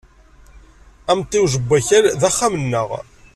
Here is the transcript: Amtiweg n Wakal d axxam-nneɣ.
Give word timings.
Amtiweg 1.11 1.53
n 1.61 1.65
Wakal 1.69 2.05
d 2.19 2.21
axxam-nneɣ. 2.29 2.89